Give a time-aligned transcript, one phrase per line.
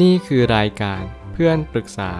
[0.00, 2.12] นี่คือรายการเพื่อนปรึกษา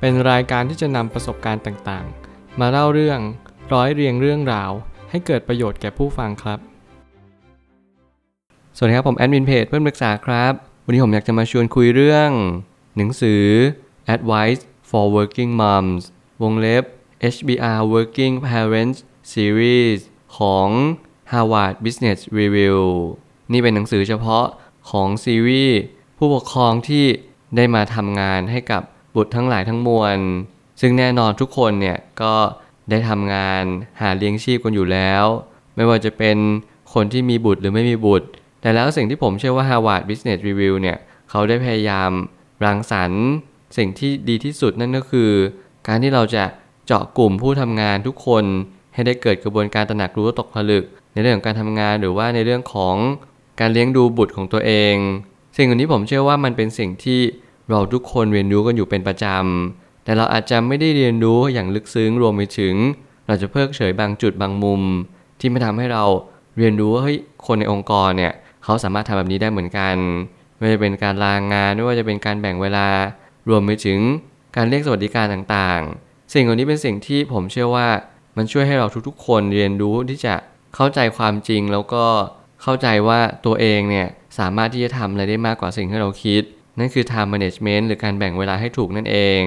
[0.00, 3.20] เป็นรายการที่จะนำประสบการณ์ต่างๆ มาเล่าเรื่อง
[3.72, 4.70] ร้อยเรียงเรื่องราว
[5.10, 6.58] ให้เกิดประโยชน์แก่ผู้ฟังครับ
[8.76, 10.52] สวัสดีครับผมแอดมินเพจเพื่อนปรึกษาครับ
[10.84, 12.30] วันนี้ผมอยากจะมาชวนคุยเรื่อง
[12.96, 13.44] หนังสือ
[14.14, 16.02] Advice for Working Moms
[16.42, 16.84] วงเล็บ
[17.34, 18.98] HBR Working Parents
[19.32, 20.00] Series
[20.36, 20.68] ของ
[21.32, 22.78] Harvard Business Review
[23.52, 24.46] นี่เป็นหนังสือเฉพาะ
[24.90, 25.80] ของซีรีส์
[26.24, 27.04] ผู้ปกครองที่
[27.56, 28.82] ได้มาทำงานให้กับ
[29.16, 30.18] บุตรทั้งหลายทั้งมวล
[30.80, 32.34] ซึ่งแน่นอนทุกคนเนี่ยก็
[32.90, 33.62] ได้ทำงาน
[34.00, 35.24] หาเลี้ยงชีพกันอยู่แล้ว
[35.76, 36.36] ไม่ว่าจะเป็น
[36.94, 38.26] คนที่มีบุตรหรือไม่มีบุตร
[38.60, 40.98] แต่แล้วสิ่งที่ผมเชื่อว่า Harvard Business Review เนี่ย
[41.30, 42.10] เขาได้พยายาม
[42.64, 43.24] รังสรรค์
[43.76, 45.30] สิ่งที่ดีที่สุดนั่นก็คือ
[45.86, 46.44] การที่เราจะ
[46.86, 48.44] เจาะกลุ่มผู้ทำงานทุกคน
[48.94, 52.96] ให้ได้เกิดกระบวนการตระหนักรู้ตกผลึก ในเรื่องของการทำงานหรือว่าในเรื่องของ
[53.60, 54.96] การเลี้ยงดูบุตรของตัวเอง
[55.56, 57.20] สิ่งเหล่านี้ผมเชื่อว่ามันเป็นสิ่งที่
[57.70, 62.74] เราทุกคนเรียนรู้กันอยู่เป็นประจำ แต่เราอาจจะไม่ได้เรียนรู้อย่างลึกซึ้งรวมไปถึง
[63.26, 64.82] เราจะเพิกเฉยบางจุดบางมุม
[65.40, 66.04] ที่ไม่ทำให้เรา
[66.58, 68.32] เรียนรู้ว่าเฮ้ยคนในองค์กรเนี่ย
[68.64, 69.96] เขาสามารถทำแบบนี้ได้เหมือนกัน
[70.58, 72.88] ไม่ว่าจะเป็นการลางงานไม่ว่าจะเป็นการแบ่งเวลา
[73.48, 74.00] รวมไปถึง
[74.56, 77.88] การเรียกสวัสดิการต่างๆ สิ่งเหล่านี้เป็นสิ่งที่ผมเชื่อว่า
[78.36, 80.34] มันช่วยให้เราทุกๆ คนเรียนรู้ที่จะ
[80.74, 82.04] เข้าใจความจริงแล้วก็
[82.62, 86.42] เข้าใจว่าตัวเองเนี่ย สามารถที่จะทำอะไรได้มากกว่าสิ่งที่เราคิด
[86.78, 89.42] นั่นคือ time management หรือการแบ่งเวลาให้ถูกนั่นเอง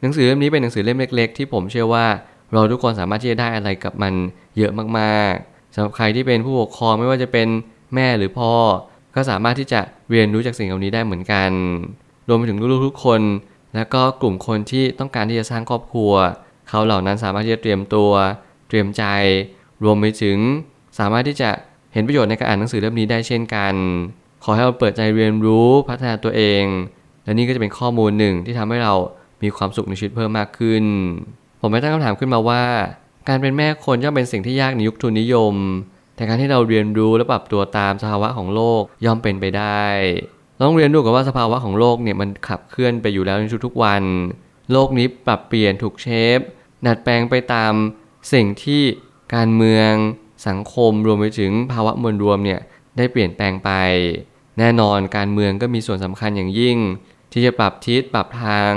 [0.00, 2.06] หนังสือเล่มนี้เป็นหนังสือเล่มเล็ก ๆ ที่ผมเชื่อว่า
[2.52, 4.14] เราทุกคนสามารถที่จะได้อะไรกับมัน
[4.56, 7.48] เยอะมากๆสำหรับใครที่เป็นผู้ปกครองไม่ว่าจะเป็น
[7.94, 8.52] แม่หรือพ่อ
[9.14, 11.50] ก็สามารถที่จะเรียนรู้จากสิ่งเหล่านี้ได้เหมือนกัน
[12.28, 13.20] รวมไปถึงลูกๆทุกคน
[13.74, 16.12] แล้วก็กลุ่มคนที่ต้องการที่จะสร้างครอบครัว
[16.68, 18.10] เขาเหล่านั้นสามารถที่จะเตรียมตัว
[18.68, 19.04] เตรียมใจ
[19.84, 20.38] รวมไปถึง
[20.98, 21.50] สามารถที่จะ
[21.96, 23.74] เห็นประโยชน์ในการอ่านหนังสือเล่มนี้ได้เช่นกัน
[24.44, 26.64] ขอให้เราเปิดใจเรียนรู้พัฒนาตัวเอง
[27.24, 28.94] และนี่ก็จะเป็นข้อมูลหนึ่งที่ทำให้เรา
[29.42, 30.84] มีความสุขในชีวิตเพิ่มมากขึ้น
[31.60, 32.64] ผมไม่ตั้งคำถามขึ้นมาว่า
[33.28, 35.54] การเป็นแม่คนย่อมเป็นสิ่งที่ยากในยุคทุนนิยม
[36.16, 39.84] แต่การที่เราเรียนรู้และปรับตัวตามสภาวะของโลกย่อมเป็นไปได้
[40.54, 44.02] เราต้องเรียนรู้กับว่าสภาวะของโลกเนี่ยมันขับเคลื่อนไปอยู่แล้วในทุกๆวัน
[44.72, 46.38] โลกนี้ปรับเปลี่ยนถูกเชฟ
[46.86, 47.72] ดัดแปลงไปตาม
[48.32, 48.82] สิ่งที่
[49.34, 49.92] การเมือง
[50.48, 52.60] สังคมรวมไปถึงภาวะมวลรวมเนี่ย
[52.96, 53.70] ได้เปลี่ยนแปลงไป
[54.58, 56.78] แน่นอนการเมืองก็มีส่วนสำคัญอย่างยิ่ง
[57.32, 58.72] ที่จะปรับทิศปรับทาง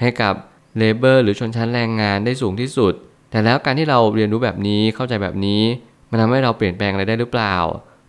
[0.00, 0.34] ให้กับ
[0.78, 2.92] เลเบอร์หรือชนชั้นแรงงานได้สูงที่สุด
[3.30, 5.62] แต่แล้วการที่เราเรียนรู้แบบนี้เข้าใจแบบนี้
[6.10, 7.56] มันทำให้เราเปลี่ยนแปลงอะไรได้หรือเปล่า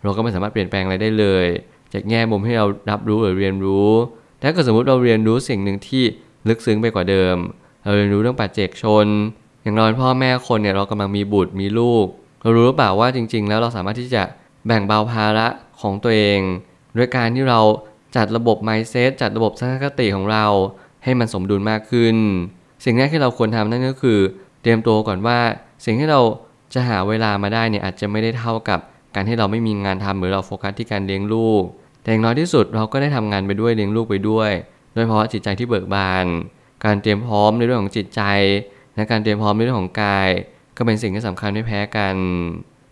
[0.02, 1.46] เราก็ไม่สามารถเปลี่ยนแปลงอะไรได้เลย
[1.92, 3.90] จากแง่มุมให้เรารับรู้หรือเรียนรู้
[4.42, 6.04] ถ้าเกิดสมมติเราเรียนรู้สิ่งหนึ่งที่
[6.48, 7.36] ลึกซึ้งไปกว่าเดิม
[7.82, 9.06] เราเรียนรู้เรื่องปัจเจกชน
[9.62, 12.06] อย่างเราเป็นพ่อแม่คนเนี่ยเรากำลังมีบุตรมีลูก
[12.42, 14.22] เรารู้หรือเปล่าว่าจริง ๆ แล้วเราสามารถที่จะ
[14.66, 15.46] แบ่งเบาภาระ
[15.80, 16.40] ของตัวเอง
[16.96, 17.60] ด้วยการที่เรา
[18.16, 20.44] จัดระบบ mindset จัดระบบสังคติของเรา
[21.04, 22.16] ให้มันสมดุลมากขึ้น
[22.84, 24.18] สิ่งแรกที่เราควรทำนั่นก็คือ
[24.62, 25.38] เตรียมตัวก่อนว่า
[25.84, 26.20] สิ่งที่เรา
[26.74, 28.80] จะหาเวลามาได้เนี่ยอาจจะไม่ได้เท่ากับ
[29.14, 31.62] การที่เราไม่มีงานทำหรือเราโฟกัสที่การเลี้ยงลูก
[32.02, 34.50] แต่อย่างน้อยที่สุดเราก็ได้ทำงานไปด้วยเลี้ยงลูกไปด้วย
[34.92, 36.26] โดยเฉพาะจิตใจที่เบิกบาน
[36.84, 38.22] การเตรียมพร้อมในเรื่องของจิตใจ
[38.94, 40.28] และการเตรียมพร้อมในเรื่องของกาย
[40.76, 42.16] ก็เป็นสิ่งที่สำคัญไม่แพ้กัน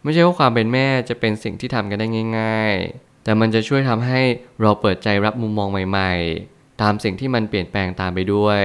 [0.03, 2.07] ไม่ใช่ว่าความเป็นแม่จะเป็นสิ่งที่ทำกันได้
[2.39, 4.21] ง่าย ๆ แต่มันจะช่วยทำให้
[4.63, 6.13] เราเปิดใจรับมุมมองใหม่
[6.47, 8.63] ๆ ตามสิ่งที่มันเปลี่ยนแปลงตามไปด้วย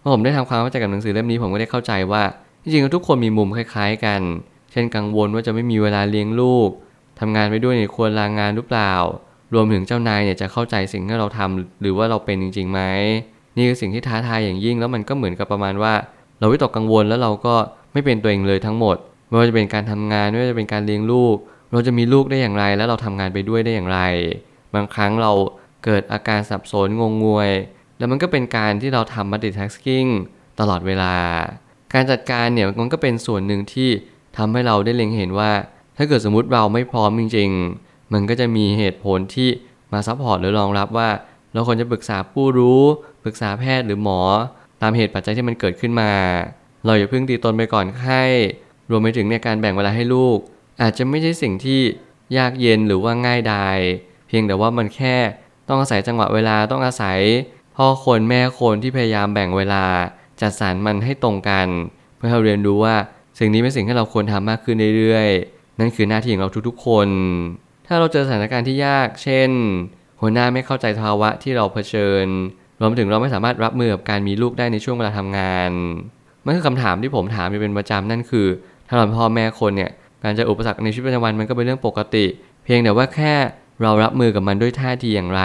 [0.00, 2.22] เมื่อผมได้ทำความเข้าใจกับหนังสือเล่มนี้ผมก็ได้เข้าใจว่า
[2.62, 4.20] จริงๆทุกคนมีมุมคล้าย ๆ กัน
[4.72, 6.68] เช่นกังวลว่าจะไม่มีเวลาเลี้ยงลูก
[7.20, 8.94] ทำงานไปด้วยเนี่ยควรลางงานหรือเปล่า
[9.54, 12.80] รวมถึงเจ้านายเนี่ยจะเข้าใจสิ่งที่เราทำหรือว่าเราเป็นจริงๆไหม
[13.56, 15.94] นี่คือสิ่งที่ท้าทายอย่างยิ่งแล้วมันก็เหมือนกับประมาณว่า
[16.38, 17.54] เราวิตกกังวลแล้วเราก็
[17.92, 18.96] ไม่เป็นตัวเองเลยทั้งหมด
[19.28, 21.36] ไม่ว่าจะเป็นการทำงานไม่ว่าจะเป็นการเลี้ยงลูก
[21.72, 24.00] เราจะมีลูกได้อย่างไร แล้วเราทำงานไปด้วยได้อย่างไร
[24.74, 25.32] บางครั้งเรา
[25.84, 27.50] เกิดอาการสับสนงงงวย
[27.98, 30.08] แล้วมันก็เป็นการที่เราทำ multitasking
[30.60, 31.14] ตลอดเวลา
[31.94, 33.90] การจัดการเนี่ยมันก็เป็นส่วนหนึ่งที่
[34.36, 35.52] ทำให้เราได้เล็งเห็นว่า
[35.96, 39.48] ถ้าเกิดสมมติเราไม่พร้อมจริง ๆ มันก็จะมีเหตุผลที่
[39.92, 41.08] มา support หรือรองรับว่า
[41.52, 42.82] เราควรจะปรึกษาผู้รู้
[43.24, 44.20] ปรึกษาแพทย์หรือหมอ
[44.82, 46.10] ตามเหตุปัจจัยที่มันเกิดขึ้นมา
[46.84, 48.22] เราอย่าเพิ่งตีตนไปก่อนไข้
[48.90, 50.38] รวมไปถึงในการแบ่งเวลาให้ลูก
[50.82, 51.80] อาจจะไม่ใช่สิ่งที่
[52.36, 53.78] ยากเย็นหรือว่าง่ายดาย
[54.28, 55.16] เพียงแต่ว่ามันแค่
[55.68, 57.18] ต้องอาศัยจังหวะเวลาต้องอาศัย
[57.76, 59.84] พ่อคนแม่คนที่พยายามแบ่งเวลา
[60.40, 61.68] จัดสรรมันให้ตรงกัน
[62.16, 62.96] เพื่อเราเรียนรู้ว่า
[63.38, 67.08] สิ่งนี้เป็นสิ่งที่เราควรทำมากขึ้นเรื่อยๆ นั่นคือหน้าที่ของเราทุกๆคน
[67.86, 69.50] ถ้าเราเจอสถานการณ์ที่ยาก เช่น
[70.20, 72.26] หัวหน้าไม่เข้าใจภาวะที่เราเผชิญ
[72.80, 75.72] รวมถึงเราไม่สามารถรับมือกับการมีลูกได้ในช่วงเวลาทำงาน
[76.46, 78.46] มันคือคำถามที่ผมถามเป็นประจำนั่นคือ
[78.88, 79.90] ถ้าเราพ่อแม่คนเนี่ย
[80.22, 82.26] การเจออุปสรรคในชีวิตประจำวันมันก็เป็นเรื่องปกติ
[82.64, 83.34] เพียงแต่ว่าแค่
[83.82, 85.42] เรารับมือกับมันด้วยท่าทีอย่างไร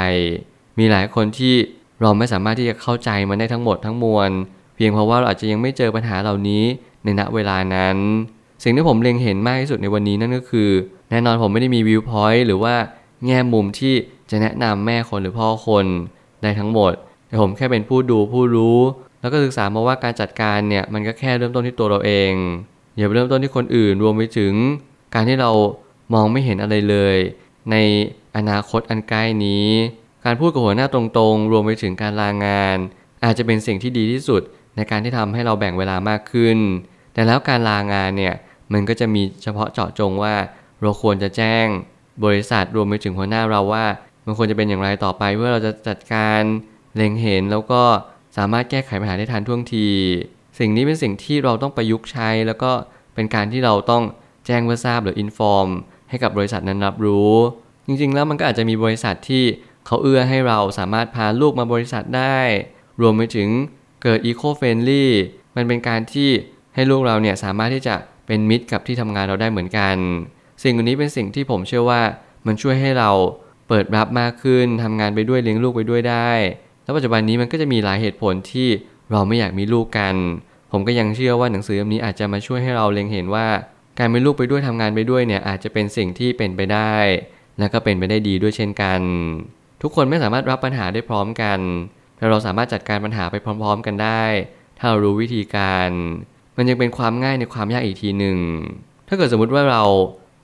[0.79, 1.55] มีหลายคนที่
[2.01, 4.29] เราไม่สามารถที่จะเข้าใจมันได้ทั้งหมดทั้งมวล
[4.75, 6.63] เพียงเพราะว่าเราอาจจะยังไม่เจอปัญหาเหล่านี้
[7.03, 7.97] ในณเวลานั้น
[8.63, 10.69] สิ่งที่ผมเล็งเห็นมากที่สุดในวันนี้นั่นก็คือ
[11.09, 12.75] แน่นอนผมไม่ได้มีวิวพอยต์หรือว่า
[13.25, 13.93] แง่มุมที่
[14.29, 15.85] จะแนะนำแม่คนหรือพ่อคน
[16.41, 16.93] ได้ทั้งหมด
[17.27, 18.79] แต่ผมแค่เป็นผู้ดูผู้รู้
[19.21, 22.33] แล้วก็ศึกษามาว่าการจัดการเนี่ยมันก็แค่เริ่มต้นที่ตัวเราเอง
[22.97, 24.53] อย่าไปเริ่มต้นที่คนอื่นรวมไปถึง
[25.13, 25.51] การที่เรา
[26.13, 27.17] มองไม่เห็นอะไรเลย
[27.71, 27.75] ใน
[28.37, 29.67] อนาคตอันใกล้นี้
[30.25, 32.77] การพูดกับหัวหน้าตรงๆ รวมไปถึงการลางาน
[33.23, 34.41] อาจจะเป็นสิ่งที่ดีที่สุด
[34.75, 36.57] ในการที่ทำให้เราแบ่งเวลามากขึ้น
[37.13, 38.35] แต่แล้วการลางานเนี่ย
[38.73, 40.35] มันก็จะมีเฉพาะเจาะจงว่า
[40.81, 41.65] เราควรจะแจ้ง
[42.25, 43.85] บริษัทรวมไปถึงหัวหน้าเราว่า
[44.25, 46.41] มันควรจะเป็นอย่างไรต่อไปเพื่อเราจะจัดการ
[46.95, 47.81] เล็งเห็นแล้วก็
[48.37, 49.87] สามารถแก้ไขปัญหาได้ทันท่วงที
[50.59, 52.71] สิ่งนี้เป็นสิ่งที่เราต้องประยุกต์ใช้ แล้วก็
[53.15, 54.03] เป็นการที่เราต้อง
[54.45, 55.67] แจ้งเพื่อทราบหรืออินฟอร์ม
[56.09, 57.33] ให้กับบริษัทนั้นรับรู้
[57.87, 59.43] จริงๆ แล้วมันก็อาจจะมีบริษัทที่
[59.85, 62.39] เขาเอื้อให้เราสามารถพาลูกมาบริษัทได้
[63.01, 63.49] รวมไปถึง
[64.03, 65.11] เกิดอีโคเฟนลี่
[65.55, 66.29] มันเป็นการที่
[66.75, 67.95] ให้ลูกเราเนี่ยสามารถที่จะ
[68.27, 69.95] เป็นมิตรกับที่ทำงานเราได้เหมือนกัน
[70.63, 72.01] สิ่งนี้เป็นสิ่งที่ผมเชื่อว่า
[72.47, 73.11] มันช่วยให้เรา
[73.67, 76.31] เปิดรับมากขึ้นทำงานไปด้วยเลี้ยงลูกไปด้วยได้
[76.83, 78.67] แล้วปัจจุบันนี้มันก็จะมีหลายเหตุผลที่
[79.11, 80.15] เราไม่อยากมีลูกกัน
[80.71, 83.47] ผมก็ยังเชื่อว่าหนังสือเล่มนี้อาจจะมาช่วยให้เราเล็งเห็นว่า
[83.99, 86.95] การมีลูกไปด้วยทำงานไปด้วยเนี่ยอาจจะเป็นสิ่งที่เป็นไปได้
[87.59, 89.01] และก็เป็นไปได้ดีด้วยเช่นกัน
[89.81, 91.59] ทุกคนไม่สามารถรับปัญหาได้พร้อมกัน
[92.17, 94.23] แต่เราสามารถจัดการปัญหาไปพร้อม ๆ กันได้
[94.77, 95.89] ถ้าเรารู้วิธีการ
[96.57, 98.37] มันยังเป็นความง่ายในความยากอีกทีหนึ่ง
[99.07, 99.83] ถ้าเกิดสมมุติว่าเรา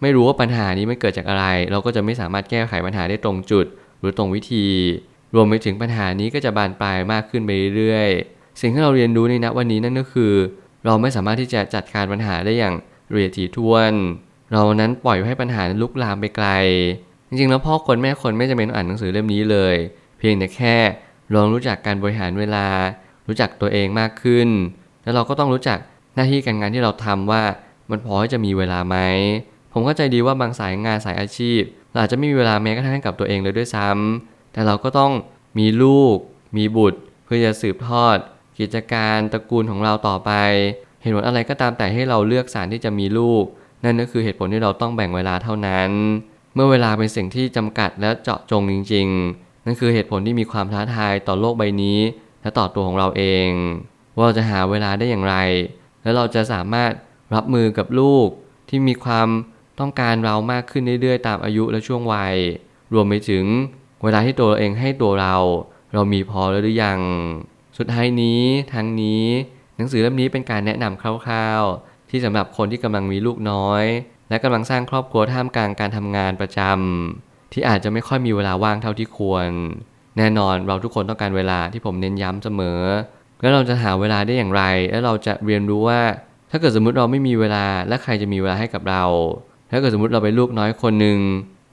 [0.01, 3.65] ไม่รู้ว่าปัญหานี้มันเกิดจากอะไร เราก็จะไม่สามารถแก้ไขปัญหาได้ตรงจุด
[3.99, 4.65] หรือตรงวิธี
[5.35, 10.33] รวมไปถึงปัญหานี้ก็จะบานปลายมากขึ้นไปเรื่อยๆ สิ่งที่เราเรียนรู้ในณวันนี้นั่นก็คือ
[10.85, 12.75] เราไม่สามารถที่จะจัดการปัญหาได้อย่าง
[13.09, 13.93] เอียถี่ถ้วน
[14.53, 16.47] เรานั้นปล่อยให้ปัญหาลุกลามไปไกล
[17.27, 19.75] จริงๆ แล้วพ่อคนแม่คนไม่จำเป็นต้องอ่านหนังสือเล่มนี้เลย
[20.17, 20.75] เพียงแต่แค่
[21.33, 22.67] ลองรู้จักการบริหารเวลา
[23.27, 24.47] รู้จักตัวเองมากขึ้น
[25.03, 25.77] แล้วเราก็ต้องรู้จัก
[26.15, 27.43] หน้าที่การงานที่เราทำว่า
[27.89, 28.97] มันพอที่จะมีเวลาไหม
[29.73, 35.11] ผมเข้าใจดีว่าบางสายงานสายอาชีพเราอาจจะไม่มีเวลาแม้กระทั่งกับตัวเองเลยด้วยซ้ำ แต่เราก็ต้อง
[35.59, 36.15] มีลูก
[36.57, 38.17] มีบุตร เพื่อจะสืบทอด
[38.59, 40.31] กิจการตระกูลของเราต่อไป
[41.01, 43.43] เหตุผลอะไรก็ตามแต่ให้เราเลือกสารที่จะมีลูก
[43.83, 45.89] นั่นก็คือเหตุผลที่เราต้องแบ่งเวลาเท่านั้น
[46.53, 49.07] เมื่อเวลาเป็นสิ่งที่จำกัดและเจาะจงจริง
[49.37, 51.99] ๆ นั่นคือเหตุผลที่มีความท้าทายต่อโลกใบนี้
[52.41, 53.49] และต่อตัวของเราเอง
[54.15, 55.35] ว่าเราจะหาเวลาได้อย่างไร
[56.03, 56.91] และเราจะสามารถ
[57.35, 58.27] รับมือกับลูก
[58.69, 59.27] ที่มีความ
[59.79, 62.35] ต้องการเรามากขึ้นเรื่อยๆ ตามอายุและช่วงวัย
[62.93, 63.45] รวมไปถึง
[64.03, 65.35] เวลาที่ตัวเองให้ตัวเรา
[65.93, 66.99] เรามีพอแล้วหรือยัง
[67.77, 68.41] สุดท้ายนี้
[68.73, 69.23] ทั้งนี้
[69.77, 73.83] หนังสือเล่มนี้เป็นการแนะนำคร่าวๆ ที่สำหรับคนที่กำลังมีลูกน้อย
[74.29, 79.47] และกำลังสร้างครอบครัวท่ามกลางการทำงานประจำที่อาจจะไม่ค่อยมีเวลาว่างเท่าที่ควร
[80.17, 82.81] แน่นอนเราทุกคนต้องการเวลาที่ผมเน้นย้ำเสมอ
[83.41, 86.01] แล้วเราจะหาเวลาได้อย่างไร และเราจะเรียนรู้ว่า
[86.51, 89.03] ถ้าเกิดสมมุติเราไม่มีเวลาและใครจะมีเวลาให้กับเรา
[89.71, 91.19] ถ้าเกิดสมมติเราเป็นลูกน้อยคนหนึ่ง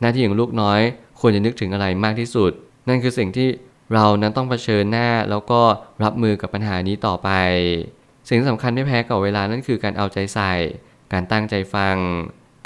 [0.00, 0.80] หน้าที่ของลูกน้อย
[1.20, 2.52] ควรจะนึกถึงอะไรมากที่สุด
[2.88, 3.48] นั่นคือสิ่งที่
[3.94, 5.60] เรานั้นต้องเผชิญหน้าแล้วก็
[6.04, 7.30] รับมือกับปัญหานี้ต่อไป
[8.28, 10.52] สิ่งสำคัญไม่แพ้กับเวลานั่นคือการเอาใจใส่
[11.12, 11.96] การตั้งใจฟัง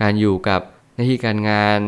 [0.02, 0.60] การอยู่กับ
[0.94, 1.80] หน้าที่การงาน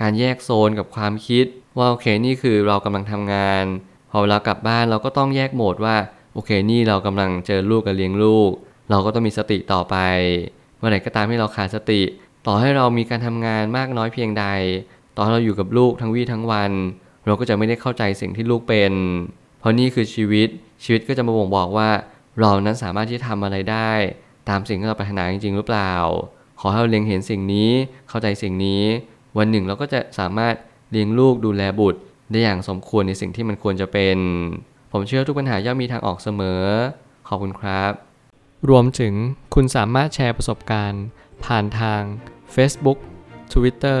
[0.00, 1.46] การแยกโซนกับความคิด
[1.78, 3.64] ว่าโอเคนี่คือเรากำลังทำงาน
[4.10, 5.96] พอเวลากลับบ้านเราก็ต้องแยกโหมดว่า
[6.34, 8.50] โอเคนี่เรากำลังเจอลูกกับเลี้ยงลูก
[8.90, 9.96] เราก็ต้องมีสติต่อไป
[10.78, 12.02] เมื่อไหร่ก็ตามที่เราขาดสติ
[12.46, 14.44] ต่อให้เรามีการทำงานมากน้อยเพียงใด
[15.16, 16.72] ตอนเราอยู่กับลูกทั้งวี่ทั้งวัน
[17.26, 18.92] เราก็จะไม่ได้เข้าใจสิ่งที่ลูกเป็น
[19.60, 20.48] เพราะนี่คือชีวิต
[20.84, 21.88] ชีวิตก็จะมาบ่งบอกว่า
[22.40, 23.90] เรานั้นสามารถที่จะทำอะไรได้
[24.48, 25.92] ตามสิ่งที่เราปรารถนาจริงๆหรือเปล่า
[26.60, 27.70] ขอให้เราเล็งเห็นสิ่งนี้
[28.08, 28.82] เข้าใจสิ่งนี้
[29.38, 30.54] วันหนึ่งเราก็จะสามารถ
[30.90, 34.18] เลี้ยงลูกดูแลบุตร ได้อย่างสมควรในสิ่งที่มันควรจะเป็น
[34.92, 36.62] ผมเชื่อทุกปัญหาย่อมมีทางออกเสมอ
[37.28, 37.92] ขอบคุณครับ
[38.68, 39.14] รวมถึง
[39.54, 41.04] คุณสามารถแชร์ประสบการณ์
[41.44, 42.02] ผ่านทาง
[42.54, 42.98] Facebook
[43.52, 44.00] Twitter